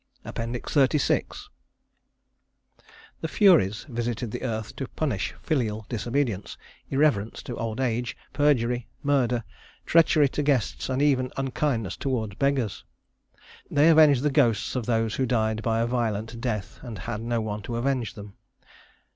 [0.25, 1.47] XXXVI
[3.21, 6.57] The Furies visited the earth to punish filial disobedience,
[6.89, 9.43] irreverence to old age, perjury, murder,
[9.85, 12.83] treachery to guests, and even unkindness toward beggars.
[13.69, 17.39] They avenged the ghosts of those who died by a violent death and had no
[17.39, 18.33] one to avenge them.